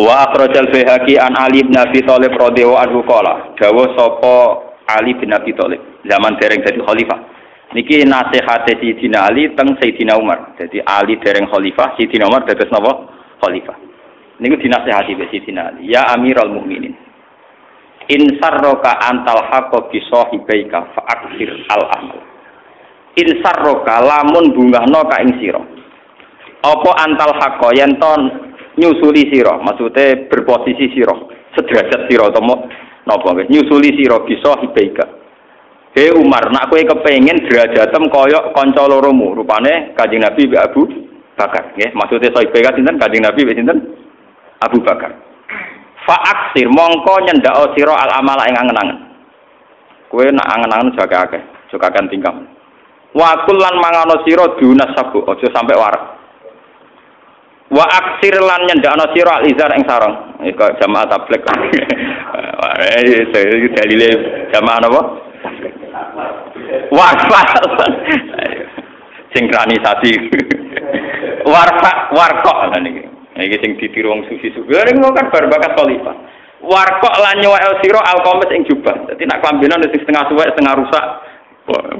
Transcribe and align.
Wa 0.00 0.32
akhrajal 0.32 0.72
Baihaqi 0.72 1.20
an 1.20 1.36
Ali 1.36 1.60
bin 1.60 1.76
Abi 1.76 2.00
Thalib 2.00 2.32
radhiyallahu 2.32 2.84
anhu 2.88 3.00
qala, 3.04 3.52
dawuh 3.60 3.92
sapa 3.92 4.36
Ali 4.96 5.12
bin 5.12 5.28
Abi 5.28 5.52
Thalib 5.52 6.00
zaman 6.08 6.40
dereng 6.40 6.64
dadi 6.64 6.80
khalifah. 6.80 7.20
Niki 7.76 8.08
nasihate 8.08 8.80
Sayyidina 8.80 9.28
Ali 9.28 9.52
teng 9.52 9.76
Sayyidina 9.76 10.16
Umar. 10.16 10.56
Jadi 10.56 10.80
Ali 10.88 11.20
dereng 11.20 11.52
khalifah, 11.52 12.00
Sayyidina 12.00 12.32
Umar 12.32 12.48
dados 12.48 12.72
napa? 12.72 13.12
Khalifah. 13.44 13.76
Niku 14.40 14.56
dinasihati 14.56 15.20
be 15.20 15.28
Sayyidina 15.28 15.68
Ali, 15.68 15.92
ya 15.92 16.08
Amirul 16.16 16.48
Mukminin. 16.48 16.96
In 18.08 18.40
sarroka 18.40 19.04
antal 19.04 19.44
haqqo 19.52 19.92
bi 19.92 20.00
sahibaika 20.08 20.96
fa 20.96 21.04
aksir 21.12 21.52
al 21.68 21.84
amal. 22.00 22.18
In 23.20 23.28
sarroka 23.44 24.00
lamun 24.00 24.56
bungahno 24.56 25.04
ka 25.12 25.20
ing 25.20 25.36
sira. 25.44 25.60
Apa 26.64 26.90
antal 27.04 27.36
haqqo 27.36 27.68
yen 27.76 28.00
ton 28.00 28.39
nyusuli 28.80 29.28
siro, 29.28 29.60
maksudnya 29.60 30.26
berposisi 30.32 30.88
siro, 30.96 31.28
sederajat 31.52 32.08
tomo 32.32 32.64
nopo 33.04 33.36
nyusuli 33.46 33.92
siro 33.92 34.24
bisa 34.24 34.56
hibaika. 34.64 35.04
He 35.92 36.08
Umar, 36.14 36.48
nak 36.54 36.70
kue 36.70 36.86
kepengen 36.86 37.50
derajatem 37.50 38.08
koyok 38.08 38.54
konco 38.54 38.86
loromu, 38.86 39.34
rupane 39.34 39.90
kajing 39.98 40.22
Nabi 40.22 40.46
be 40.46 40.56
Abu 40.56 40.86
Bakar, 41.34 41.74
ya. 41.74 41.90
Maksudnya 41.92 42.30
sahibaika 42.30 42.78
sinten 42.78 42.94
kajing 42.94 43.26
Nabi 43.26 43.42
be 43.42 43.58
sinten 43.58 43.78
Abu 44.62 44.78
Bakar. 44.86 45.10
Faaksir 46.06 46.70
mongko 46.70 47.26
nyendak 47.26 47.74
siro 47.74 47.92
al 47.92 48.10
amala 48.22 48.46
ing 48.46 48.56
angen-angen. 48.56 48.98
Nak 50.10 50.50
angen-angen 50.54 50.94
jaga 50.94 51.26
akeh, 51.26 51.42
jaga 51.74 51.90
kan 51.90 52.06
tingkah. 52.06 52.34
Wakul 53.10 53.58
lan 53.58 53.74
mangano 53.82 54.22
siro 54.22 54.54
diunas 54.62 54.94
sabu, 54.94 55.26
sampai 55.26 55.74
warak 55.74 56.19
wa 57.70 57.84
aksir 57.86 58.34
lan 58.42 58.66
nyendakno 58.66 59.14
sira 59.14 59.38
alizar 59.38 59.70
ing 59.78 59.86
sarong 59.86 60.42
iku 60.44 60.66
jamaah 60.82 61.06
tabligh. 61.06 61.42
Eh 62.60 63.24
dalile 63.72 64.08
jamaah 64.52 64.78
napa? 64.84 65.00
Warfa. 66.92 67.40
Sinkronisasi 69.32 70.10
warfa 71.52 71.92
warkok. 72.12 72.58
Lan 72.74 72.84
iki 72.84 73.02
iki 73.40 73.56
sing 73.62 73.70
ditiru 73.80 74.12
wong 74.12 74.26
sufi-sufi 74.28 74.70
lha 74.70 75.10
kan 75.14 75.26
bar 75.32 75.44
bakat 75.48 75.72
khalifah. 75.78 76.16
Warkok 76.60 77.14
lan 77.16 77.40
nyuwek 77.40 77.80
sira 77.80 78.00
alqamis 78.12 78.52
ing 78.52 78.62
jubah. 78.68 79.08
Dadi 79.08 79.24
nak 79.24 79.40
klambinan 79.40 79.80
sing 79.86 80.00
setengah 80.02 80.28
suwek 80.28 80.52
setengah 80.52 80.74
rusak. 80.76 81.04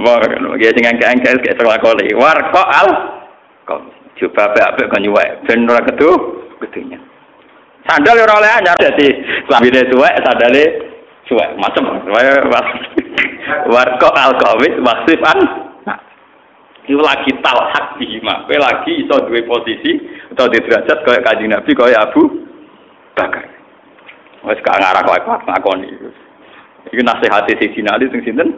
Wah 0.03 0.19
ya 0.59 0.71
sing 0.75 0.85
angke-angke 0.85 1.41
kayak 1.41 1.57
setengah 1.57 1.79
kali 1.79 2.11
warkok 2.15 2.69
al 2.69 2.89
coba 4.21 4.53
apik-apik 4.53 4.87
kan 4.93 5.01
nyuwek 5.01 5.49
ben 5.49 5.65
ora 5.65 5.81
kedu 5.89 6.11
kedunya 6.61 7.01
sandal 7.89 8.21
ora 8.21 8.39
oleh 8.39 8.51
anyar. 8.61 8.77
Dadi 8.77 9.09
lambine 9.49 9.81
suwek 9.89 10.15
sandale 10.23 10.65
suwek 11.27 11.49
macam 11.57 11.89
warko 13.71 14.09
alkawis 14.13 14.75
maksifan 14.79 15.39
itu 16.91 16.99
lagi 16.99 17.31
talhak 17.39 18.03
bihima 18.03 18.51
kowe 18.51 18.57
lagi 18.59 19.07
iso 19.07 19.15
duwe 19.23 19.47
posisi 19.47 19.95
atau 20.35 20.51
di 20.51 20.59
derajat 20.59 21.07
kaya 21.07 21.23
kanjeng 21.23 21.55
Nabi 21.55 21.71
kaya 21.71 22.03
Abu 22.03 22.27
Bakar. 23.15 23.47
Wis 24.43 24.59
gak 24.65 24.81
ngarah 24.81 25.03
kowe 25.07 25.19
ngakoni 25.47 25.87
iki 26.91 27.03
nasihat 27.05 27.47
Sayyidina 27.47 27.95
Ali 27.95 28.11
sing 28.11 28.27
sinten? 28.27 28.49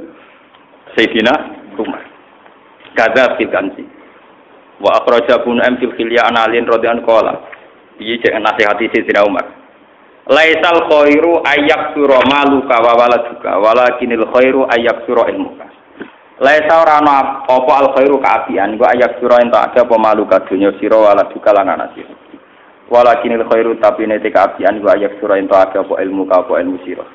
Sayyidina 0.96 1.34
Umar. 1.76 2.00
Kada 2.96 3.36
fitansi 3.36 3.84
Wa 4.82 4.98
akhraja 4.98 5.38
Ibnu 5.46 5.62
M 5.62 5.74
fil 5.78 5.94
khilya 5.94 6.26
an 6.26 6.42
alin 6.42 6.66
radhiyallahu 6.66 7.06
qala. 7.06 7.32
Iki 8.02 8.26
cek 8.26 8.34
nasihati 8.42 8.90
Sayyidina 8.90 9.22
Umar. 9.22 9.46
Laisal 10.26 10.86
khairu 10.90 11.42
ayak 11.46 11.94
sura 11.94 12.18
maluka 12.26 12.78
wa 12.82 12.94
waladuka 12.98 13.62
walakinil 13.62 14.26
khairu 14.34 14.66
ayak 14.74 15.06
sura 15.06 15.30
ilmuka. 15.30 15.66
Laisa 16.42 16.82
ora 16.82 16.98
ana 16.98 17.46
apa 17.46 17.72
al 17.78 17.88
khairu 17.94 18.18
kaapian 18.18 18.74
gua 18.74 18.94
ayak 18.94 19.22
sura 19.22 19.38
ento 19.38 19.54
ada 19.54 19.86
apa 19.86 19.94
maluka 19.98 20.42
dunya 20.46 20.74
sira 20.82 20.98
waladuka 20.98 21.50
lan 21.54 21.70
anak 21.70 21.94
sira. 21.94 22.14
Walakinil 22.90 23.46
khairu 23.46 23.78
tapi 23.78 24.06
nete 24.06 24.30
kaapian 24.34 24.82
gua 24.82 24.98
ayak 24.98 25.18
sura 25.22 25.38
ento 25.38 25.54
ada 25.54 25.82
apa 25.86 25.94
ilmu 26.02 26.26
ka 26.26 26.42
apa 26.42 26.58
ilmu 26.58 26.82
sira. 26.82 27.06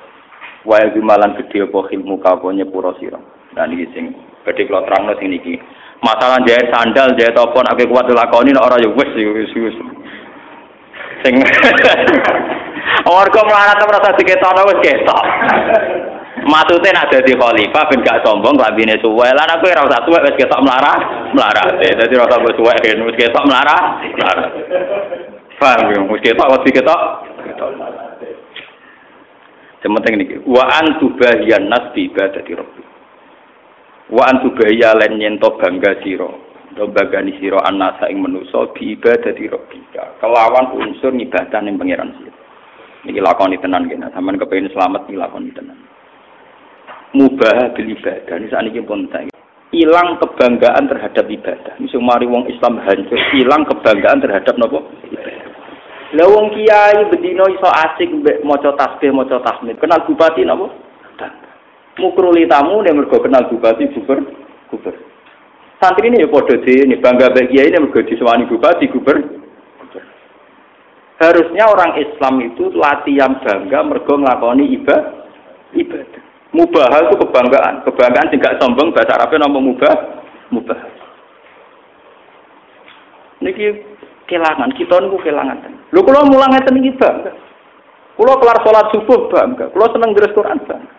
Wa 0.63 0.79
ilmu 0.83 1.03
gedhe 1.43 1.67
apa 1.67 1.79
ilmu 1.91 2.15
ka 2.23 2.39
apa 2.39 2.47
nyepuro 2.55 2.95
sira. 2.99 3.19
Dan 3.55 3.71
iki 3.75 3.87
sing 3.91 4.15
gedhe 4.47 4.67
kula 4.67 4.83
terangno 4.83 5.15
sing 5.19 5.31
niki 5.31 5.59
masalah 6.01 6.37
jahit 6.45 6.69
sandal 6.69 7.09
jahit 7.17 7.33
apa 7.33 7.57
nak 7.65 7.77
kuat 7.77 8.05
dilakoni 8.05 8.53
nek 8.53 8.65
ora 8.65 8.77
ya 8.81 8.89
wis 8.91 9.11
wis 9.15 9.51
wis. 9.53 9.77
Sing 11.25 11.33
warga 13.09 13.41
melarat 13.43 13.81
merasa 13.81 14.17
diketono 14.17 14.61
wis 14.69 14.79
ketok. 14.85 15.23
Maksudnya 16.47 16.95
nak 16.95 17.09
jadi 17.11 17.33
khalifah 17.33 17.83
ben 17.91 18.05
gak 18.05 18.21
sombong 18.23 18.55
lambine 18.55 18.95
suwe. 19.01 19.27
Lan 19.33 19.49
aku 19.57 19.67
ora 19.67 19.83
usah 19.89 20.01
suwe 20.05 20.19
wis 20.21 20.37
ketok 20.37 20.61
melarat 20.61 20.99
melarat. 21.33 21.67
Dadi 21.81 22.13
ora 22.15 22.29
usah 22.29 22.55
suwe 22.55 22.73
ben 22.83 23.03
wis 23.03 23.17
ketok 23.17 23.45
melarat 23.49 23.83
melarat. 24.15 24.51
Paham 25.57 25.89
ya? 25.91 25.99
Wis 26.05 26.21
ketok 26.21 26.47
wis 26.53 26.71
ketok. 26.71 27.01
Ketok 27.41 27.69
Sementing 29.77 30.17
niki 30.17 30.41
wa 30.41 30.65
wa 34.11 34.23
antu 34.27 34.53
len 34.55 35.13
nyento 35.19 35.55
bangga 35.59 35.99
sira. 36.03 36.29
Do 36.77 36.85
bagani 36.93 37.33
sira 37.41 37.57
anasa 37.65 38.05
ing 38.07 38.21
manusa 38.21 38.69
bi 38.75 38.93
ibadati 38.93 39.49
rabbika. 39.49 40.21
Kelawan 40.21 40.77
unsur 40.77 41.09
ngibadah 41.09 41.59
ning 41.65 41.81
pangeran 41.81 42.13
sira. 42.21 42.33
Niki 43.07 43.23
lakoni 43.23 43.57
tenan 43.57 43.89
kene 43.89 44.11
sampean 44.13 44.37
kepengin 44.37 44.69
selamat 44.71 45.09
iki 45.09 45.17
lakoni 45.17 45.49
tenan. 45.57 45.79
Mubah 47.17 47.73
bil 47.73 47.89
ibadah. 47.97 48.35
Ini 48.37 48.51
sakniki 48.51 48.83
pun 48.83 49.09
hilang 49.73 50.15
kebanggaan 50.21 50.85
terhadap 50.87 51.25
ibadah. 51.27 51.73
Misal 51.81 52.03
mari 52.03 52.27
wong 52.29 52.47
Islam 52.47 52.79
hancur 52.83 53.19
hilang 53.35 53.67
kebanggaan 53.67 54.23
terhadap 54.23 54.55
nopo? 54.55 54.85
Ibadah. 55.07 55.47
Lah 56.15 56.39
kiai 56.55 57.03
bedino 57.11 57.43
iso 57.51 57.67
asik 57.67 58.07
mbek 58.07 58.39
maca 58.47 58.71
tasbih 58.79 59.11
maca 59.11 59.43
tahmid 59.43 59.75
kenal 59.75 60.07
bupati 60.07 60.47
napa 60.47 60.71
mukruli 61.97 62.49
tamu 62.49 62.81
nih 62.81 62.93
mergo 62.93 63.17
kenal 63.21 63.49
bupati 63.49 63.89
guber 63.93 64.21
guber. 64.69 64.95
Santri 65.77 66.09
ini 66.09 66.25
ya 66.25 66.29
podo 66.29 66.57
ini 66.57 66.97
bangga 66.97 67.33
bagi 67.33 67.57
ini 67.57 67.77
mergo 67.77 68.01
disewani 68.01 68.49
bupati 68.49 68.89
guber 68.89 69.17
harusnya 71.17 71.65
orang 71.65 71.97
Islam 71.97 72.45
itu 72.45 72.69
latihan 72.77 73.41
bangga 73.41 73.79
mergo 73.85 74.13
ngelakoni 74.17 74.77
ibadah 74.77 75.27
ibadah. 75.73 76.23
Mubah 76.55 76.89
itu 77.03 77.15
kebanggaan. 77.19 77.83
Kebanggaan 77.83 78.31
tidak 78.31 78.55
sombong 78.63 78.95
bahasa 78.95 79.19
Arabnya 79.19 79.45
nama 79.45 79.59
mubah 79.59 79.95
mubah. 80.53 80.79
Niki 83.43 83.83
kelangan 84.25 84.71
kita 84.73 84.95
niku 85.03 85.19
kelangan. 85.21 85.59
Lu 85.91 86.01
kalau 86.01 86.25
mulang 86.25 86.55
ngeten 86.55 86.79
iki 86.81 86.95
bangga 86.97 87.35
kalau 88.17 88.41
kelar 88.41 88.57
sholat 88.65 88.85
subuh 88.91 89.29
bangga 89.29 89.69
kalau 89.69 89.93
seneng 89.93 90.11
deres 90.17 90.33
Quran 90.33 90.57
bangga 90.65 90.96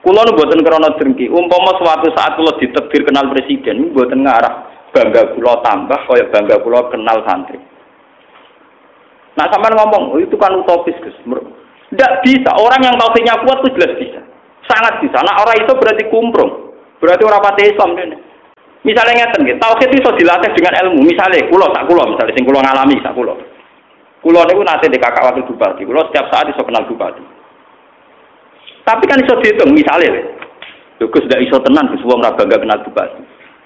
Kulo 0.00 0.20
nu 0.24 0.32
buatan 0.32 0.64
krono 0.64 0.96
dengki. 0.96 1.28
Umpama 1.28 1.76
suatu 1.76 2.08
saat 2.16 2.32
kulo 2.40 2.56
ditekdir 2.56 3.04
kenal 3.04 3.28
presiden, 3.36 3.92
buatan 3.92 4.24
ngarah 4.24 4.54
bangga 4.96 5.36
kulo 5.36 5.60
tambah, 5.60 6.00
kaya 6.08 6.24
bangga 6.32 6.56
kulo 6.64 6.88
kenal 6.88 7.20
santri. 7.28 7.60
Nah 9.36 9.46
sama 9.52 9.68
ngomong, 9.72 10.16
oh, 10.16 10.20
itu 10.20 10.34
kan 10.40 10.56
utopis 10.56 10.96
Gus. 11.04 11.16
Tidak 11.20 12.12
bisa. 12.24 12.50
Orang 12.56 12.80
yang 12.80 12.96
tauhidnya 12.96 13.40
kuat 13.44 13.60
itu 13.62 13.76
jelas 13.76 13.92
bisa. 14.00 14.20
Sangat 14.66 15.04
bisa. 15.04 15.20
Nah 15.20 15.36
orang 15.42 15.58
itu 15.62 15.72
berarti 15.76 16.04
kumprung. 16.08 16.72
Berarti 17.00 17.22
orang 17.24 17.44
pati 17.44 17.62
Islam 17.68 17.96
ini. 17.96 18.18
Misalnya 18.80 19.28
ngeten 19.28 19.44
gitu, 19.44 19.60
tauhid 19.60 19.92
itu 19.92 20.10
dilatih 20.16 20.56
dengan 20.56 20.72
ilmu. 20.84 21.04
Misalnya, 21.04 21.44
kulo 21.52 21.68
tak 21.68 21.84
kulo, 21.84 22.16
misalnya 22.16 22.32
sing 22.32 22.48
kulo 22.48 22.64
ngalami 22.64 22.96
tak 23.04 23.12
kulo. 23.12 23.36
Kulo 24.24 24.40
niku 24.48 24.64
nanti 24.64 24.88
di 24.88 24.96
kakak 24.96 25.28
wakil 25.28 25.44
bupati. 25.52 25.84
Kulo 25.84 26.08
setiap 26.08 26.32
saat 26.32 26.48
iso 26.48 26.64
kenal 26.64 26.88
bupati. 26.88 27.39
Tapi 28.84 29.04
kan 29.06 29.20
iso 29.22 29.36
dihitung 29.40 29.76
misalnya, 29.76 30.24
Gus 31.00 31.24
ndak 31.24 31.40
iso 31.44 31.56
tenan 31.64 31.88
Gus 31.92 32.04
wong 32.04 32.20
bangga 32.20 32.60
kenal 32.60 32.80
bupati. 32.84 33.20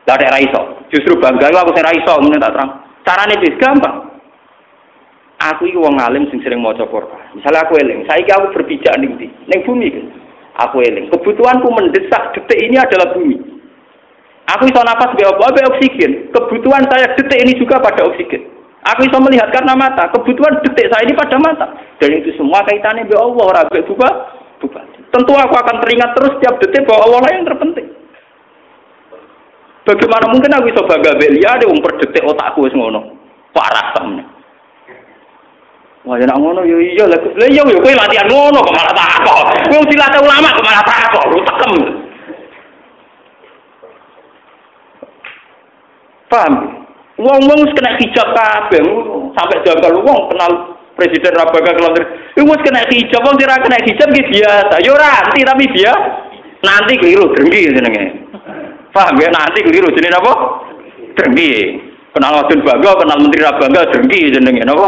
Lah 0.05 0.21
ra 0.21 0.39
iso, 0.39 0.85
justru 0.93 1.17
bangga 1.19 1.51
aku 1.51 1.73
ra 1.75 1.93
iso 1.97 2.13
ngene 2.21 2.39
tak 2.39 2.53
terang. 2.55 2.71
Carane 3.05 3.35
wis 3.41 3.57
gampang. 3.61 4.15
Aku 5.43 5.67
iki 5.69 5.77
wong 5.77 5.99
alim 6.01 6.31
sing 6.31 6.41
sering 6.41 6.63
maca 6.63 6.87
Quran. 6.89 7.37
Misalnya 7.37 7.67
aku 7.67 7.77
eling, 7.77 8.07
saiki 8.09 8.31
aku 8.33 8.55
berpijak 8.55 8.97
ning 8.97 9.19
ndi? 9.19 9.27
Ning 9.51 9.61
bumi 9.67 9.93
kan. 9.93 10.07
Aku 10.69 10.81
eling. 10.81 11.11
Kebutuhanku 11.11 11.69
mendesak 11.75 12.33
detik 12.33 12.63
ini 12.65 12.79
adalah 12.79 13.13
bumi. 13.13 13.37
Aku 14.55 14.69
iso 14.71 14.81
napas 14.81 15.13
be 15.19 15.27
apa? 15.27 15.53
Be 15.53 15.67
oksigen. 15.69 16.31
Kebutuhan 16.31 16.87
saya 16.89 17.13
detik 17.19 17.43
ini 17.43 17.59
juga 17.59 17.83
pada 17.83 18.07
oksigen. 18.07 18.47
Aku 18.95 19.05
iso 19.05 19.19
melihat 19.21 19.51
karena 19.51 19.75
mata. 19.75 20.09
Kebutuhan 20.15 20.63
detik 20.63 20.89
saya 20.89 21.03
ini 21.03 21.19
pada 21.19 21.37
mata. 21.43 21.67
Dan 21.99 22.15
itu 22.23 22.31
semua 22.39 22.63
kaitannya 22.65 23.09
be 23.09 23.17
Allah, 23.19 23.45
ora 23.45 23.63
be 23.69 23.83
bupati. 23.85 24.94
Tentu 25.15 25.31
aku 25.31 25.55
akan 25.55 25.79
teringat 25.79 26.11
terus 26.19 26.35
setiap 26.35 26.59
detik 26.59 26.91
bahwa 26.91 27.07
Allah 27.07 27.21
lah 27.23 27.31
yang 27.31 27.47
terpenting. 27.47 27.87
Bagaimana 29.87 30.27
mungkin 30.27 30.51
aku 30.51 30.75
bisa 30.75 30.83
bangga 30.91 31.15
belia 31.15 31.55
ada 31.55 31.71
wong 31.71 31.79
per 31.79 31.95
detik 32.03 32.27
otakku 32.27 32.67
wis 32.67 32.75
ngono. 32.75 33.15
Parah 33.55 33.95
samne. 33.95 34.27
Wah, 36.03 36.19
ya 36.19 36.35
ngono 36.35 36.67
yo 36.67 36.83
iya 36.83 37.07
lah. 37.07 37.23
Lah 37.23 37.47
iya 37.47 37.63
yo 37.63 37.79
kowe 37.79 37.95
latihan 37.95 38.27
ngono 38.27 38.59
kok 38.59 38.75
malah 38.75 38.95
takok. 38.99 39.45
Kowe 39.71 39.87
dilatih 39.87 40.19
ulama 40.19 40.51
kok 40.51 40.67
malah 40.67 40.83
takok, 40.83 41.25
lu 41.31 41.39
tekem. 41.47 41.73
Paham? 46.27 46.55
Wong-wong 47.15 47.61
kena 47.79 47.95
hijab 48.03 48.35
kabeh, 48.35 48.83
sampai 49.39 49.63
jangkal 49.63 50.03
wong 50.03 50.27
kenal 50.35 50.74
presiden 50.95 51.35
Rabaga 51.35 51.75
keluar. 51.75 51.95
Iku 52.35 52.47
wis 52.47 52.63
kena 52.63 52.83
hijab, 52.89 53.23
wong 53.23 53.37
ora 53.39 53.63
kena 53.63 53.79
hijab 53.83 54.09
iki 54.11 54.43
biasa. 54.43 54.75
Yo 54.83 54.95
ora 54.95 55.09
anti 55.23 55.43
tapi 55.43 55.67
dia 55.75 55.93
nanti 56.63 56.99
keliru 56.99 57.35
drengki 57.35 57.75
jenenge. 57.75 58.05
Paham 58.95 59.19
ya 59.19 59.29
nanti 59.31 59.63
keliru 59.63 59.91
jenenge 59.95 60.17
apa? 60.19 60.33
Drengki. 61.19 61.51
Kenal 62.15 62.31
Wadon 62.39 62.63
Bangga, 62.63 62.91
kenal 62.95 63.19
Menteri 63.19 63.43
Rabangga 63.43 63.91
drengki 63.91 64.35
jenenge 64.35 64.63
napa? 64.63 64.87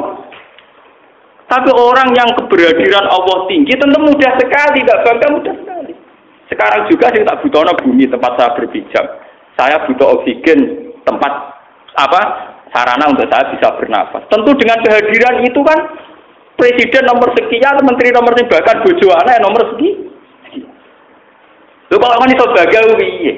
Tapi 1.47 1.71
orang 1.71 2.11
yang 2.15 2.31
keberadiran 2.35 3.07
Allah 3.07 3.47
tinggi 3.47 3.71
tentu 3.79 3.99
mudah 4.03 4.35
sekali, 4.35 4.83
tidak 4.83 5.03
bangga 5.07 5.27
mudah 5.31 5.55
sekali. 5.55 5.95
Sekarang 6.51 6.91
juga 6.91 7.07
saya 7.11 7.23
tak 7.23 7.39
butuh 7.43 7.63
bumi 7.87 8.11
tempat 8.11 8.33
saya 8.35 8.51
berpijak. 8.59 9.07
Saya 9.55 9.79
butuh 9.87 10.19
oksigen 10.19 10.91
tempat 11.07 11.33
apa 11.95 12.21
sarana 12.75 13.11
untuk 13.11 13.29
saya 13.31 13.51
bisa 13.55 13.75
bernafas. 13.77 14.23
Tentu 14.31 14.51
dengan 14.59 14.79
kehadiran 14.83 15.43
itu 15.45 15.61
kan 15.63 15.79
presiden 16.57 17.05
nomor 17.07 17.31
sekian, 17.37 17.83
menteri 17.85 18.11
nomor 18.11 18.33
sekian, 18.35 18.53
bahkan 18.53 18.83
bojo 18.83 19.09
anak 19.15 19.43
nomor 19.43 19.63
sekian. 19.75 20.07
Lu 21.87 21.97
kalau 22.03 22.19
kan 22.19 22.35
iso 22.35 22.45
bagawe 22.51 22.93
piye? 22.99 23.35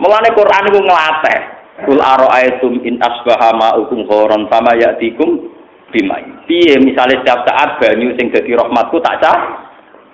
Mulane 0.00 0.32
Quran 0.32 0.68
itu 0.72 0.80
ngelatih. 0.80 1.40
Kul 1.80 2.00
aro'aitum 2.00 2.84
in 2.84 3.00
asbaha 3.00 3.56
ma'ukum 3.56 4.04
khoron 4.08 4.48
fama 4.48 4.76
ya'tikum 4.76 5.48
bimai. 5.92 6.24
Piye 6.48 6.80
misalnya 6.80 7.20
setiap 7.20 7.44
saat 7.48 7.80
banyu 7.80 8.16
sing 8.16 8.32
dadi 8.32 8.56
rahmatku 8.56 9.00
tak 9.04 9.20
cah 9.20 9.38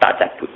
tak 0.02 0.18
cabut. 0.18 0.50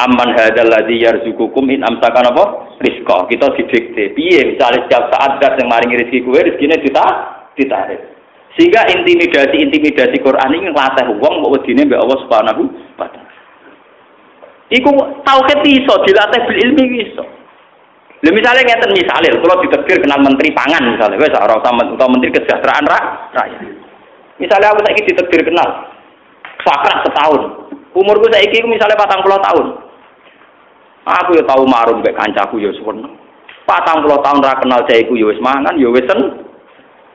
Aman 0.00 0.32
hadzal 0.32 0.72
ladzi 0.72 0.96
yarzuqukum 0.96 1.68
in 1.68 1.84
amsakan 1.84 2.32
apa? 2.32 2.44
Rizqa. 2.80 3.28
Kita 3.28 3.52
didikte. 3.52 4.16
Piye 4.16 4.56
misalnya 4.56 4.88
setiap 4.88 5.12
saat 5.12 5.36
gas 5.44 5.60
yang 5.60 5.68
maringi 5.68 6.00
rezeki 6.00 6.24
kowe 6.24 6.40
rezekine 6.40 6.76
kita 6.80 7.04
ditarik. 7.60 8.00
Sehingga 8.56 8.88
intimidasi-intimidasi 8.96 10.24
Quran 10.24 10.50
ini 10.56 10.72
ngelatih 10.72 11.20
wong 11.20 11.44
mbok 11.44 11.60
wedine 11.60 11.84
mbek 11.84 12.00
Allah 12.00 12.18
Subhanahu 12.24 12.62
wa 12.96 13.06
taala. 13.12 13.30
Iku 14.72 14.90
tauhid 15.22 15.60
iso 15.68 15.94
dilatih 16.08 16.40
bil 16.48 16.58
ilmi 16.58 16.84
iso. 17.04 17.24
Lha 18.20 18.30
misalnya 18.32 18.64
ngeten 18.64 18.90
misalnya 18.92 19.36
kalau 19.36 19.64
ditekir 19.64 19.96
kenal 20.00 20.20
menteri 20.20 20.52
pangan 20.52 20.82
misalnya 20.92 21.20
wis 21.20 21.32
ora 21.32 21.56
usah 21.56 22.08
menteri 22.08 22.30
kesejahteraan 22.36 22.84
rakyat. 22.88 23.62
Misalnya 24.40 24.72
aku 24.72 24.80
saiki 24.84 25.08
ditekdir 25.08 25.40
kenal, 25.44 25.68
sakrat 26.64 27.04
setahun. 27.04 27.42
Umurku 27.92 28.28
saiki 28.32 28.64
misalnya 28.64 28.96
patang 28.96 29.20
puluh 29.20 29.40
tahun. 29.40 29.89
Aku 31.08 31.32
ya 31.36 31.44
tahu 31.48 31.64
marum 31.64 32.04
mbek 32.04 32.16
kancaku 32.16 32.60
ya 32.60 32.70
seneng. 32.76 33.16
Patang 33.64 34.02
puluh 34.02 34.20
tahun 34.20 34.44
ra 34.44 34.58
kenal 34.60 34.84
jaiku 34.90 35.16
ya 35.16 35.30
wis 35.30 35.40
mangan 35.40 35.78
ya 35.78 35.88
wis 35.88 36.04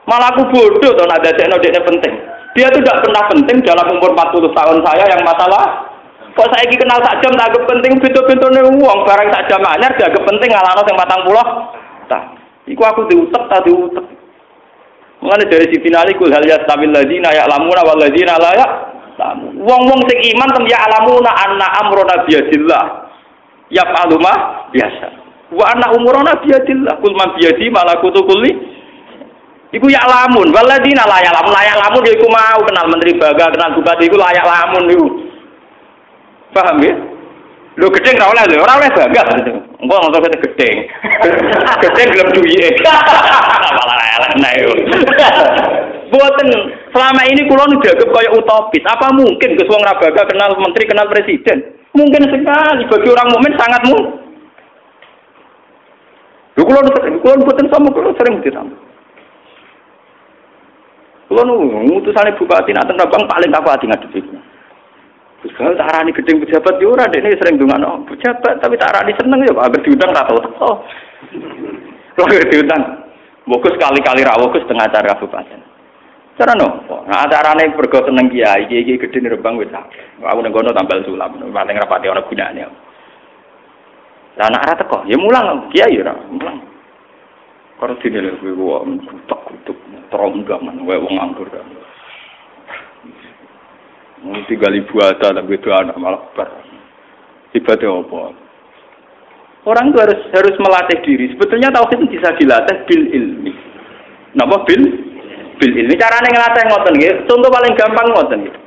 Malah 0.06 0.30
aku 0.30 0.46
bodoh 0.54 0.94
to 0.94 1.04
nak 1.10 1.18
dadekno 1.22 1.58
dekne 1.58 1.82
penting. 1.82 2.14
Dia 2.54 2.70
tuh 2.70 2.80
tidak 2.80 3.04
pernah 3.04 3.26
penting 3.28 3.58
dalam 3.66 3.84
umur 3.92 4.16
40 4.16 4.54
tahun 4.56 4.78
saya 4.80 5.04
yang 5.12 5.20
masalah 5.26 5.92
kok 6.32 6.48
saya 6.52 6.68
kenal 6.68 7.00
sak 7.04 7.20
jam 7.24 7.32
tak 7.36 7.52
penting 7.52 7.96
pintu-pintune 8.00 8.60
uang 8.80 9.00
barang 9.04 9.28
sak 9.32 9.44
jam 9.48 9.60
anyar 9.64 9.92
dianggap 9.96 10.24
penting 10.24 10.48
ngalano 10.52 10.82
sing 10.84 10.96
40 10.96 12.08
tak. 12.08 12.22
Iku 12.68 12.82
aku 12.82 13.00
diutek 13.08 13.44
tak 13.48 13.64
diutek. 13.64 14.04
Mulane 15.20 15.44
dari 15.48 15.68
si 15.72 15.80
finali 15.80 16.12
kul 16.16 16.28
hal 16.28 16.44
yastamil 16.44 16.92
ladzina 16.92 17.32
ya'lamuna 17.32 17.82
wal 17.84 17.98
ladzina 18.00 18.36
la 18.36 18.52
ya'lamun. 18.52 19.64
Wong-wong 19.64 20.00
sing 20.08 20.18
iman 20.36 20.48
tem 20.56 20.64
ya'lamuna 20.68 21.30
anna 21.32 21.66
amruna 21.84 22.14
biyadillah. 22.28 22.84
Ya 23.70 23.82
mah 23.82 24.70
biasa. 24.70 25.06
Wa 25.50 25.64
anna 25.74 25.94
umuruna 25.94 26.38
biyadillah. 26.42 26.98
Kul 27.02 27.14
man 27.14 27.34
biyadi 27.38 27.70
malakutu 27.70 28.22
kulli. 28.22 28.52
Iku 29.74 29.90
ya 29.90 30.00
lamun, 30.06 30.54
waladina 30.54 31.04
layak 31.04 31.34
lamun, 31.34 31.52
layak 31.52 31.76
lamun 31.76 32.06
ya 32.06 32.14
iku 32.14 32.26
mau 32.30 32.60
kenal 32.64 32.86
menteri 32.86 33.18
baga, 33.18 33.50
kenal 33.50 33.74
bupati 33.74 34.06
iku 34.06 34.16
layak 34.16 34.46
lamun 34.46 34.84
iku. 34.88 35.06
Paham 36.54 36.80
ya? 36.80 36.94
Lu 37.76 37.92
gedeng 37.92 38.16
ra 38.16 38.32
oleh 38.32 38.44
lho, 38.46 38.62
ora 38.62 38.80
oleh 38.80 38.88
bangga. 38.88 39.22
Engko 39.76 39.94
ngono 40.00 40.18
kete 40.22 40.38
gedeng. 40.48 40.76
gedeng 41.84 42.08
gelem 42.08 42.28
duwe. 42.32 42.68
Malah 43.76 44.06
elek 44.16 44.32
yo. 44.64 44.70
Buatan 46.14 46.48
selama 46.94 47.22
ini 47.28 47.44
kulon 47.44 47.76
dianggap 47.82 48.08
kayak 48.08 48.32
utopis. 48.38 48.84
Apa 48.86 49.12
mungkin 49.12 49.58
Gus 49.58 49.68
Wong 49.68 49.84
Rabaga 49.84 50.24
kenal 50.24 50.56
menteri, 50.56 50.88
kenal 50.88 51.10
presiden? 51.10 51.76
Mungkin 51.96 52.28
sekali 52.28 52.82
bagi 52.92 53.08
orang 53.08 53.32
mukmin 53.32 53.54
sangat 53.56 53.82
mungkin. 53.88 54.26
Lu 56.56 56.62
kulon 56.64 56.88
sering, 56.92 57.16
kulon 57.20 57.44
buatan 57.44 57.68
sama 57.72 57.88
kulon 57.92 58.16
sering 58.16 58.40
ditambah. 58.44 58.80
Kulon 61.28 61.48
ngutusane 61.88 62.36
bupati 62.36 62.72
nak 62.76 62.92
Rabang 62.92 63.24
paling 63.28 63.52
aku 63.52 63.68
hati 63.68 63.88
ngadepi. 63.88 64.20
Kalau 65.56 65.78
tak 65.78 65.88
arani 65.94 66.10
gedeng 66.10 66.42
pejabat 66.42 66.74
yo 66.82 66.96
ora 66.96 67.06
dekne 67.06 67.38
sering 67.38 67.60
dongano 67.60 68.02
pejabat 68.08 68.58
tapi 68.58 68.74
tak 68.80 68.90
arani 68.90 69.14
seneng 69.14 69.46
ya 69.46 69.52
agar 69.54 69.80
diundang 69.84 70.10
ra 70.10 70.26
tau. 70.26 70.42
Kalau 72.16 72.48
diundang, 72.48 72.82
fokus 73.44 73.76
sekali-kali 73.76 74.24
ra 74.24 74.40
fokus 74.40 74.64
setengah 74.64 74.88
acara 74.88 75.12
kabupaten. 75.14 75.75
Cara 76.36 76.52
no, 76.52 76.84
nah 77.08 77.24
acarane 77.24 77.72
bergo 77.72 78.04
seneng 78.04 78.28
kiai, 78.28 78.68
kiai 78.68 79.00
gede 79.00 79.24
nih 79.24 79.32
rebang 79.32 79.56
wis 79.56 79.72
Aku 79.72 80.40
neng 80.44 80.52
gono 80.52 80.68
tampil 80.76 81.00
sulam, 81.08 81.32
paling 81.32 81.80
rapati 81.80 82.12
orang 82.12 82.28
gunanya. 82.28 82.68
Lah 84.36 84.52
anak 84.52 84.68
rata 84.68 84.84
kok, 84.84 85.08
ya 85.08 85.16
mulang 85.16 85.72
kiai 85.72 85.96
ora, 85.96 86.12
mulang. 86.28 86.60
Kalau 87.80 87.96
sini 88.04 88.20
lho, 88.20 88.36
gue 88.40 88.52
gua 88.52 88.84
kutuk 88.84 89.40
kutuk, 89.48 89.76
terongga 90.12 90.60
man, 90.60 90.84
gue 90.84 90.96
wong 90.96 91.16
anggur 91.16 91.48
kan. 91.48 91.64
Tiga 94.44 94.68
ribu 94.68 95.00
ada, 95.00 95.32
tapi 95.32 95.56
itu 95.56 95.72
anak 95.72 95.96
malah 95.96 96.20
ber. 96.36 96.48
Apa? 97.56 98.22
Orang 99.64 99.88
itu 99.88 99.98
harus 99.98 100.20
harus 100.36 100.56
melatih 100.60 101.00
diri. 101.00 101.32
Sebetulnya 101.32 101.72
tauhid 101.72 102.04
itu 102.04 102.20
bisa 102.20 102.28
dilatih 102.36 102.76
bil 102.84 103.02
ilmi. 103.08 103.52
Napa 104.36 104.60
bil? 104.68 105.05
Bil 105.56 105.72
ilmi. 105.72 105.94
Caranya 105.96 106.28
ngelatih 106.28 106.64
ngoten 106.68 106.94
gitu. 107.00 107.14
Contoh 107.28 107.48
paling 107.48 107.72
gampang 107.76 108.08
ngoten 108.12 108.38
gitu. 108.44 108.58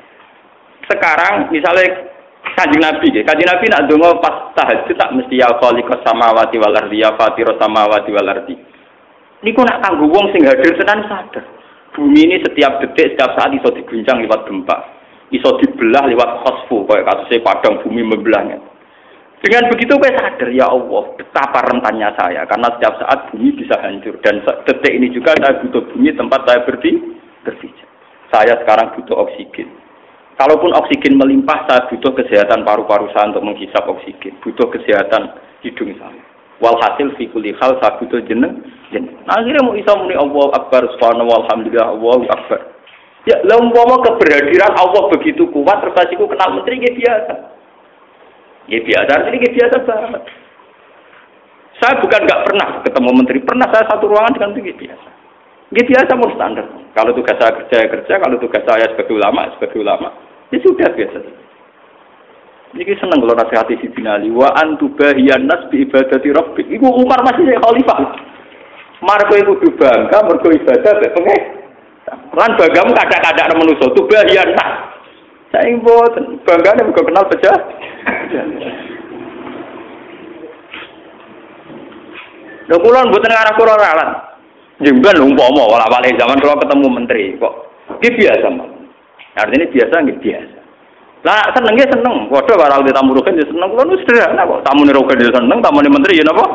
Sekarang 0.90 1.54
misalnya 1.54 2.10
kanjeng 2.58 2.82
Nabi 2.82 3.14
gitu. 3.14 3.26
Kanjeng 3.26 3.50
Nabi 3.50 3.66
nak 3.70 3.86
dongo 3.86 4.18
pas 4.18 4.50
tahajud 4.58 4.98
tak 4.98 5.14
mesti 5.14 5.38
ya 5.38 5.54
khaliqas 5.62 6.02
samawati 6.02 6.58
wal 6.58 6.74
ardi 6.74 7.02
ya 7.02 7.14
fatiro 7.14 7.54
samawati 7.62 8.10
wal 8.10 8.30
ardi. 8.30 8.56
Niku 9.46 9.62
nak 9.64 9.86
kanggo 9.86 10.10
wong 10.10 10.34
sing 10.36 10.44
hadir 10.44 10.76
tenan 10.76 11.06
sadar. 11.08 11.46
Bumi 11.96 12.22
ini 12.28 12.38
setiap 12.46 12.80
detik, 12.80 13.18
setiap 13.18 13.34
saat 13.34 13.50
iso 13.50 13.74
diguncang 13.74 14.22
lewat 14.22 14.46
gempa. 14.46 14.78
Iso 15.34 15.58
dibelah 15.62 16.06
lewat 16.10 16.42
khosfu, 16.46 16.86
kayak 16.86 17.06
kasusnya 17.06 17.46
padang 17.46 17.82
bumi 17.82 18.02
membelahnya. 18.02 18.62
Dengan 19.40 19.72
begitu 19.72 19.96
saya 19.96 20.20
sadar, 20.20 20.52
ya 20.52 20.68
Allah, 20.68 21.16
betapa 21.16 21.64
rentannya 21.72 22.12
saya. 22.20 22.44
Karena 22.44 22.76
setiap 22.76 23.00
saat 23.00 23.32
bumi 23.32 23.56
bisa 23.56 23.80
hancur. 23.80 24.20
Dan 24.20 24.44
detik 24.68 24.92
ini 24.92 25.08
juga 25.16 25.32
saya 25.40 25.64
butuh 25.64 25.80
bumi 25.96 26.12
tempat 26.12 26.44
saya 26.44 26.60
berdiri, 26.68 27.00
berpijak. 27.48 27.88
Saya 28.36 28.60
sekarang 28.60 29.00
butuh 29.00 29.16
oksigen. 29.16 29.72
Kalaupun 30.36 30.76
oksigen 30.76 31.16
melimpah, 31.16 31.68
saya 31.72 31.88
butuh 31.88 32.12
kesehatan 32.20 32.68
paru-paru 32.68 33.08
saya 33.16 33.32
untuk 33.32 33.48
menghisap 33.48 33.84
oksigen. 33.88 34.36
Butuh 34.44 34.68
kesehatan 34.76 35.32
hidung 35.64 35.96
saya. 35.96 36.20
Walhasil 36.60 37.16
fi 37.16 37.32
kulli 37.32 37.56
hal 37.64 37.80
saya 37.80 37.96
butuh 37.96 38.20
jeneng. 38.28 38.60
jeneng. 38.92 39.16
Nah, 39.24 39.40
akhirnya 39.40 39.64
mau 39.64 39.76
isa 39.80 39.96
muni 39.96 40.20
Allah 40.20 40.48
Akbar, 40.60 40.84
subhanahu 41.00 41.32
alhamdulillah, 41.32 41.96
Allah 41.96 42.20
Akbar. 42.28 42.60
Ya, 43.24 43.40
lempama 43.48 44.04
keberhadiran 44.04 44.76
Allah 44.76 45.08
begitu 45.16 45.48
kuat, 45.56 45.80
terus 45.80 45.96
kenal 46.12 46.60
menteri 46.60 46.84
biasa. 46.84 47.59
Ya 48.70 48.80
biasa, 48.86 49.34
ini 49.34 49.50
biasa 49.50 49.78
banget. 49.82 50.24
Saya 51.80 51.98
bukan 52.04 52.22
nggak 52.22 52.44
pernah 52.46 52.68
ketemu 52.86 53.10
menteri, 53.18 53.40
pernah 53.42 53.68
saya 53.74 53.88
satu 53.90 54.06
ruangan 54.06 54.36
dengan 54.36 54.52
tinggi 54.54 54.74
biasa. 54.78 55.10
Ini 55.74 55.82
biasa 55.86 56.12
mau 56.18 56.30
standar. 56.34 56.66
Kalau 56.94 57.12
tugas 57.18 57.38
saya 57.40 57.56
kerja 57.56 57.76
ya 57.82 57.88
kerja, 57.88 58.14
kalau 58.22 58.38
tugas 58.38 58.62
saya 58.66 58.86
sebagai 58.94 59.16
ulama 59.16 59.50
sebagai 59.58 59.80
ulama, 59.82 60.10
ya 60.54 60.58
sudah 60.62 60.90
biasa. 60.92 61.18
Ini 62.70 62.94
seneng 63.02 63.26
kalau 63.26 63.34
nasihati 63.34 63.82
si 63.82 63.90
binali. 63.90 64.30
Wa 64.30 64.54
antubahiyan 64.62 65.50
nas 65.50 65.66
bi 65.74 65.90
ibadati 65.90 66.30
rabbi. 66.30 66.62
Ibu 66.70 66.86
Umar 67.02 67.26
masih 67.26 67.50
saya 67.50 67.58
khalifah. 67.66 68.00
Marco 69.02 69.34
itu 69.34 69.74
bangga, 69.80 70.18
mergo 70.28 70.50
ibadah 70.54 70.94
pengen. 71.02 71.42
Lan 72.38 72.52
banggamu 72.54 72.92
kadang-kadang 72.94 73.58
manusia 73.58 73.90
tubahiyan 73.98 74.54
nas. 74.54 74.99
Saya 75.50 75.66
ingin 75.66 75.82
buat 75.82 76.14
bangga 76.46 76.78
nih 76.78 76.94
kenal 76.94 77.26
pecah. 77.26 77.58
Lho 82.70 82.78
kula 82.78 83.10
mboten 83.10 83.34
ngarah 83.34 83.54
kula 83.58 83.74
ralat. 83.74 84.10
Jemben 84.80 85.26
umpama 85.26 85.66
wala 85.66 85.90
wale 85.90 86.14
zaman 86.14 86.38
kula 86.38 86.62
ketemu 86.62 86.88
menteri 86.94 87.34
kok. 87.42 87.54
Iki 87.98 88.10
biasa, 88.14 88.48
Mas. 88.54 88.70
Artinya 89.42 89.68
biasa 89.74 89.94
nggih 90.06 90.20
biasa. 90.22 90.58
Lah 91.20 91.52
senengnya 91.52 91.84
seneng, 91.92 92.32
waduh 92.32 92.56
kalau 92.56 92.86
di 92.86 92.96
tamu 92.96 93.12
rugen 93.12 93.36
ya 93.36 93.44
seneng, 93.44 93.76
kalau 93.76 93.98
sederhana 94.06 94.48
kok. 94.48 94.64
Tamu 94.64 94.88
rugen 94.88 95.20
ya 95.20 95.34
seneng, 95.34 95.60
tamu 95.60 95.82
menteri 95.84 96.22
ya 96.22 96.24
napa? 96.24 96.46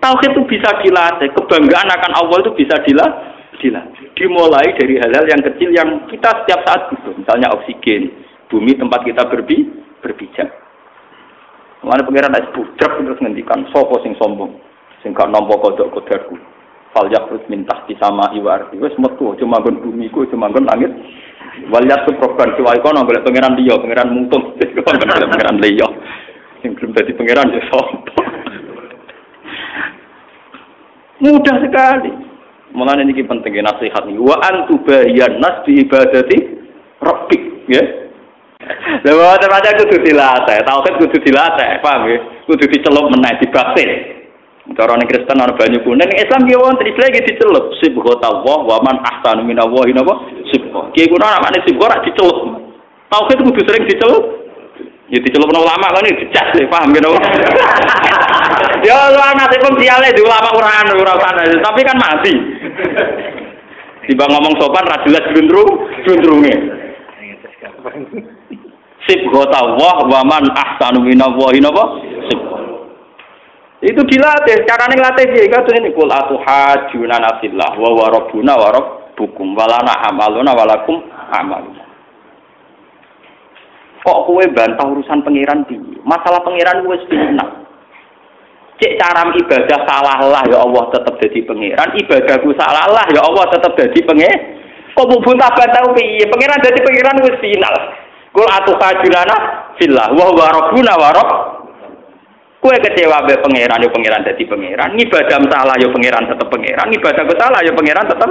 Tauhid 0.00 0.32
itu 0.32 0.42
bisa 0.46 0.70
dilatih, 0.80 1.28
kebanggaan 1.34 1.88
akan 1.90 2.12
Allah 2.14 2.36
itu 2.40 2.52
bisa 2.54 2.78
dilatih. 2.86 3.35
Dimulai 4.16 4.76
dari 4.76 5.00
hal-hal 5.00 5.24
yang 5.28 5.42
kecil 5.44 5.70
yang 5.72 5.88
kita 6.12 6.44
setiap 6.44 6.60
saat 6.64 6.92
butuh, 6.92 7.16
misalnya 7.16 7.52
oksigen, 7.56 8.12
bumi 8.52 8.76
tempat 8.76 9.00
kita 9.04 9.24
berbi 9.28 9.64
berpijak. 10.04 10.66
Mana 11.86 12.02
pengiran 12.02 12.34
es 12.34 12.50
budak 12.50 12.98
terus 12.98 13.22
ngendikan 13.22 13.62
sopo 13.70 14.02
sing 14.02 14.18
sombong, 14.18 14.58
sing 15.04 15.14
gak 15.14 15.30
nampa 15.30 15.54
kodok 15.60 15.94
kodarku. 15.94 16.34
Fal 16.90 17.06
yakrut 17.12 17.46
minta 17.46 17.84
di 17.86 17.94
sama 18.00 18.32
iwa 18.34 18.58
arti. 18.58 18.80
Wes 18.80 18.96
metu 18.98 19.36
cuma 19.38 19.62
gon 19.62 19.78
bumi 19.78 20.10
ku 20.10 20.26
cuma 20.26 20.50
gon 20.50 20.66
langit. 20.66 20.90
Wal 21.70 21.86
yasub 21.86 22.18
program 22.18 22.58
siwa 22.58 22.74
ikono 22.74 23.06
golek 23.06 23.22
pangeran 23.22 23.54
liya, 23.54 23.78
pangeran 23.78 24.16
mutung. 24.16 24.58
pangeran 24.86 25.62
liya. 25.62 25.86
Sing 26.64 26.74
belum 26.74 26.90
dadi 26.90 27.14
pangeran 27.14 27.54
ya 27.54 27.62
sopo. 27.70 28.02
Mudah 31.22 31.56
sekali. 31.62 32.25
Mulane 32.76 33.08
niki 33.08 33.24
penting 33.24 33.56
nasihat 33.64 34.04
nih. 34.04 34.20
Wa 34.20 34.36
antubayan 34.44 35.40
nas 35.40 35.64
bi 35.64 35.80
ibadati 35.80 36.36
rabbik, 37.00 37.42
ya. 37.72 37.82
Lha 39.00 39.40
terbaca 39.40 39.70
kudu 39.80 40.04
dilatih, 40.04 40.60
tauhid 40.60 40.94
kudu 41.00 41.16
dilatih, 41.24 41.80
paham 41.80 42.04
ya? 42.12 42.20
Kudu 42.44 42.68
dicelup 42.68 43.08
meneh 43.08 43.32
dibaktin. 43.40 43.90
Cara 44.76 44.98
ning 44.98 45.06
Kristen 45.06 45.38
ana 45.38 45.54
banyu 45.54 45.78
kuning, 45.86 46.10
Islam 46.20 46.42
ki 46.44 46.58
wonten 46.58 46.90
iki 46.90 47.22
dicelup 47.32 47.70
sibgha 47.80 48.18
Allah 48.20 48.58
wa 48.66 48.76
man 48.84 49.00
ahsanu 49.08 49.46
min 49.46 49.56
Allah 49.56 49.86
napa 49.96 50.26
sibgha. 50.52 50.92
Ki 50.92 51.08
kuwi 51.08 51.16
namane 51.16 51.64
sibgha 51.64 51.86
ora 51.88 52.04
dicelup. 52.04 52.60
Tauhid 53.08 53.38
kudu 53.40 53.60
sering 53.64 53.88
dicelup. 53.88 54.45
Ya 55.06 55.22
dicelup 55.22 55.46
ulama 55.54 55.86
kan 55.94 56.02
dicas 56.02 56.50
paham 56.66 56.90
gitu. 56.90 57.14
ya 58.90 58.96
ulama 59.14 59.46
sing 59.54 59.62
siale 59.78 60.10
di 60.10 60.18
ulama 60.18 60.50
Quran 60.50 60.98
ora 60.98 61.14
tapi 61.62 61.80
kan 61.86 61.94
mati. 61.94 62.34
Tiba 64.06 64.26
ngomong 64.26 64.54
sopan 64.58 64.86
ra 64.86 65.02
jelas 65.06 65.30
glundrung, 65.30 65.70
glundrunge. 66.02 66.54
Sibgha 69.06 69.42
Allah 69.54 69.96
wa 70.10 70.20
man 70.26 70.46
ahsanu 70.54 71.02
min 71.06 71.22
Allah 71.22 71.54
napa 71.58 71.84
sibgha. 72.26 72.58
Itu 73.86 74.02
dilatih, 74.02 74.66
cara 74.66 74.90
nih 74.90 74.98
latih 74.98 75.26
dia 75.30 75.46
kan 75.52 75.70
ini 75.70 75.94
kul 75.94 76.10
atuhajuna 76.10 77.22
nasillah 77.22 77.78
wa 77.78 77.90
warabuna 77.94 78.58
warabukum 78.58 79.54
walana 79.54 80.10
amaluna 80.10 80.50
walakum 80.50 80.98
amaluna. 81.30 81.75
Kok 84.06 84.30
kue 84.30 84.46
bantah 84.54 84.86
urusan 84.86 85.26
pangeran 85.26 85.66
di 85.66 85.74
Masalah 86.06 86.38
pangeran 86.46 86.86
kue 86.86 86.94
final. 87.10 87.66
Cek 88.78 88.94
cara 89.02 89.26
ibadah 89.34 89.80
salah 89.88 90.18
lah 90.22 90.44
ya 90.46 90.62
Allah 90.62 90.84
tetap 90.94 91.16
jadi 91.18 91.42
pangeran, 91.48 91.96
ibadahku 91.96 92.54
salah 92.54 92.86
lah 92.92 93.08
ya 93.10 93.24
Allah 93.24 93.44
tetap 93.50 93.72
jadi 93.74 93.98
pangeran. 94.06 94.40
Kok 94.94 95.06
bu 95.10 95.16
buntah 95.20 95.50
bantah 95.52 95.92
piye? 95.92 96.24
Pangeran 96.30 96.62
jadi 96.62 96.78
pangeran 96.80 97.20
wis 97.26 97.36
final. 97.42 97.74
Kul 98.30 98.46
atuhajuna 98.46 99.36
fillah 99.80 100.08
wa 100.12 100.28
warabuna 100.32 100.94
warab 100.96 101.28
Kue 102.60 102.76
kecewa 102.82 103.22
be 103.28 103.36
pangeran 103.42 103.84
yo 103.84 103.92
pangeran 103.92 104.26
jadi 104.26 104.42
pangeran, 104.48 104.96
ibadah 104.96 105.38
salah 105.50 105.76
yo 105.78 105.92
pangeran 105.92 106.24
tetap 106.26 106.48
pangeran, 106.48 106.88
ibadah 106.88 107.24
salah 107.36 107.60
yo 107.62 107.72
pangeran 107.76 108.06
tetap. 108.08 108.30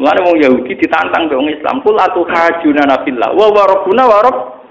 Mulane 0.00 0.20
wong 0.24 0.36
Yahudi 0.40 0.80
ditantang 0.80 1.28
be 1.28 1.36
wong 1.36 1.52
Islam, 1.52 1.84
kul 1.84 1.92
atu 2.00 2.24
hajuna 2.24 2.88
nafillah 2.88 3.36
wa 3.36 3.52
warabuna 3.52 4.08
warab. 4.08 4.64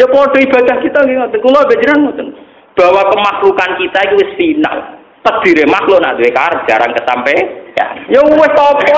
Ya 0.00 0.08
padha 0.08 0.40
ibadah 0.40 0.80
kita 0.80 0.98
nggih 1.04 1.16
ngoten. 1.20 1.40
Kula 1.44 1.68
bejeran 1.68 2.08
ngoten. 2.08 2.32
Bahwa 2.72 3.04
kemakhlukan 3.12 3.70
kita 3.76 3.98
itu 4.08 4.14
wis 4.16 4.32
final. 4.40 4.96
Tedire 5.20 5.68
makhluk 5.68 6.00
nak 6.00 6.16
duwe 6.16 6.32
kar 6.32 6.64
jarang 6.64 6.96
kesampe 6.96 7.36
ya. 7.76 7.86
Ya 8.08 8.24
wis 8.24 8.56
apa. 8.56 8.96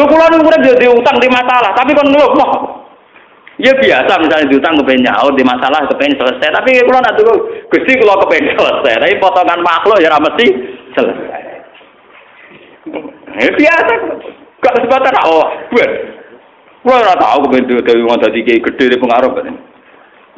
Lho 0.00 0.04
kula 0.08 0.32
niku 0.32 0.48
urip 0.48 0.80
yo 0.80 0.96
utang 0.96 1.20
di 1.20 1.28
masalah, 1.28 1.76
tapi 1.76 1.92
kon 1.92 2.08
ngeluh 2.08 2.32
Ya 3.60 3.68
biasa 3.76 4.16
misalnya 4.16 4.48
diutang 4.48 4.80
kepengen 4.80 5.12
nyaur 5.12 5.36
di 5.36 5.44
masalah 5.44 5.84
kepengen 5.92 6.16
selesai. 6.16 6.56
Tapi 6.56 6.72
kalau 6.88 7.04
nanti 7.04 7.20
dulu 7.20 7.36
gusti 7.68 8.00
kalau 8.00 8.16
kepengen 8.24 8.56
selesai, 8.56 8.96
tapi 8.96 9.20
potongan 9.20 9.60
makhluk 9.60 10.00
ya 10.00 10.16
mesti 10.16 10.46
selesai. 10.96 11.31
Biasa. 13.36 13.94
Gak 14.62 14.74
kesempatan 14.78 15.16
oh 15.26 15.46
buat. 15.74 15.90
Gua 16.82 16.98
ora 16.98 17.14
tahu 17.14 17.46
kepengen 17.46 17.86
dari 17.86 18.02
wong 18.02 18.18
dadi 18.18 18.42
gede 18.42 18.98
pengaruh 18.98 19.32
kan. 19.38 19.54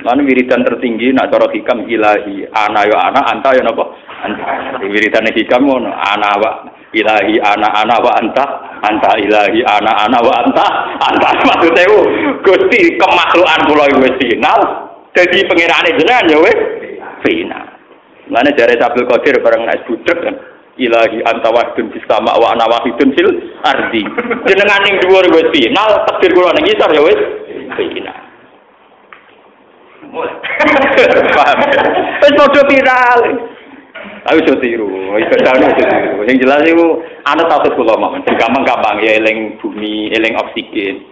Mana 0.04 0.20
wiridan 0.26 0.66
tertinggi 0.66 1.14
nak 1.14 1.30
cara 1.32 1.48
hikam 1.48 1.86
ilahi 1.86 2.44
ana 2.50 2.82
yo 2.84 2.96
ana 2.98 3.20
anta 3.30 3.54
yo 3.56 3.62
napa? 3.64 3.84
Anta. 4.26 4.80
Wiridan 4.84 5.28
hikam 5.32 5.64
ngono 5.64 5.88
ana 5.88 6.36
wa 6.36 6.50
ilahi 6.94 7.36
ana 7.42 7.68
ana 7.74 7.96
wa 7.98 8.10
anta 8.16 8.44
anta 8.86 9.10
ilahi 9.18 9.60
ana 9.66 9.92
ana 10.06 10.18
wa 10.22 10.32
anta 10.46 10.66
anta 11.02 11.28
maksudnya 11.42 11.82
itu 11.84 11.98
gusti 12.46 12.94
kemakhlukan 12.94 13.60
pulau 13.66 13.86
itu 13.90 13.98
final 14.22 14.60
jadi 15.10 15.38
pengirane 15.50 15.90
jenengan 15.98 16.30
ya 16.30 16.38
wis 16.38 16.58
final 17.26 17.66
mana 18.30 18.50
jare 18.54 18.78
Abdul 18.78 19.10
Qadir 19.10 19.42
bareng 19.42 19.66
naik 19.66 19.84
budek 19.90 20.18
kan 20.22 20.34
ilahi 20.76 21.22
anta 21.22 21.48
wahdun 21.54 21.90
fis 21.94 22.02
sama 22.10 22.34
wa 22.34 22.54
ana 22.54 22.66
wahidun 22.66 23.14
fil 23.14 23.30
ardi. 23.62 24.02
Jenengan 24.50 24.82
ning 24.82 24.98
dhuwur 25.02 25.26
wis 25.30 25.48
final 25.54 25.90
takdir 26.10 26.34
kula 26.34 26.50
ning 26.58 26.66
isor 26.70 26.90
ya 26.90 27.02
wis. 27.02 27.20
Final 27.74 28.18
paham. 31.34 31.58
Wis 32.22 32.32
padha 32.38 32.62
viral. 32.70 33.20
Tapi 34.24 34.40
sudah 34.48 34.60
tiru, 34.60 34.88
ibadah 35.20 35.52
itu 35.52 35.68
sudah 35.68 36.00
tiru. 36.00 36.24
Yang 36.24 36.38
jelas 36.44 36.60
itu, 36.64 36.86
anak 37.28 37.44
tahu 37.44 37.76
sekolah 37.76 37.96
mau, 38.00 38.16
gampang-gampang 38.24 39.04
ya, 39.04 39.20
eling 39.20 39.60
bumi, 39.60 40.08
eling 40.16 40.32
oksigen. 40.40 41.04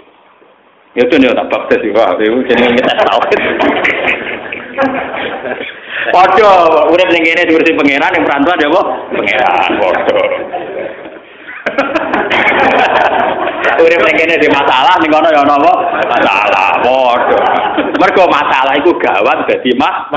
Ya 0.96 1.04
itu 1.04 1.20
nih 1.20 1.36
tak 1.36 1.48
baptis 1.52 1.84
juga, 1.84 2.16
itu 2.20 2.40
jadi 2.48 2.72
kita 2.72 2.92
Podo, 6.10 6.52
udah 6.90 7.06
ning 7.14 7.22
kene 7.22 7.46
diurusi 7.46 7.78
pangeran 7.78 8.10
yang 8.10 8.24
perantauan 8.26 8.58
ya, 8.58 8.68
Bu? 8.74 8.82
Pangeran, 9.14 9.70
podo. 9.78 10.18
Udah 13.78 13.98
ning 14.02 14.16
kene 14.18 14.34
di 14.42 14.48
masalah 14.50 14.98
ning 14.98 15.10
kono 15.14 15.28
ya 15.30 15.46
napa? 15.46 15.72
Masalah, 16.10 16.68
podo. 16.82 17.38
Mergo 18.02 18.24
masalah 18.26 18.74
itu 18.74 18.90
gawat 18.98 19.46
dadi 19.46 19.70
mah. 19.78 20.10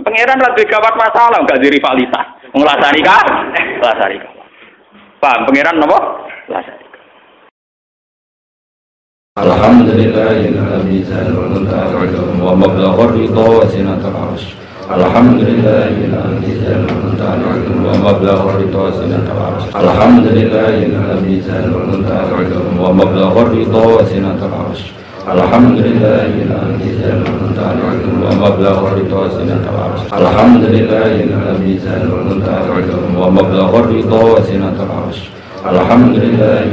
Pangeran 0.00 0.40
lagi 0.40 0.64
gawat 0.64 0.94
masalah, 0.96 1.36
enggak 1.44 1.60
di 1.60 1.68
rivalitas. 1.68 2.26
Wong 2.56 2.64
lasari 2.64 3.04
ka? 3.04 3.18
Lasari 3.84 4.16
ka. 4.16 4.28
Paham 5.20 5.44
pangeran 5.44 5.76
napa? 5.76 5.98
Alhamdulillah 14.90 15.94
mablagh 18.02 18.42
ridha 18.58 18.78
wa 18.78 18.90
sinatul 18.90 19.38
arsh. 19.38 19.70
Alhamdulillah 19.78 20.74
mablagh 22.90 23.36
ridha 23.54 23.78
wa 23.78 24.02
sinatul 24.02 24.50
arsh. 24.50 24.90
Alhamdulillah 25.22 26.26
mablagh 28.42 28.82
ridha 28.98 29.18
wa 29.22 29.30
sinatul 29.30 29.78
arsh. 29.78 30.02
Alhamdulillah 30.10 31.14
wa 33.14 33.30
mablagh 33.30 33.74
ridha 33.86 34.18
wa 34.18 34.42
sinatul 34.42 34.90
arsh. 34.90 35.22
Alhamdulillah 35.22 35.41
arsh. 35.62 35.70
Alhamdulillah 35.70 36.66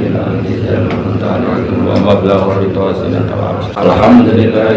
wa 1.85 1.95
mablagh 2.01 2.45
ridha 2.57 2.81
wa 2.81 2.93
sinatul 2.97 3.37
arsh. 3.37 3.67
Alhamdulillah 3.77 4.73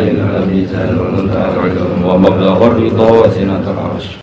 wa 2.05 2.15
mablagh 2.21 2.61
ridha 2.77 3.07
wa 3.09 3.27
sinatul 3.33 3.79
arsh. 3.81 4.22